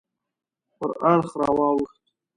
[0.77, 2.01] پر اړخ راواوښت.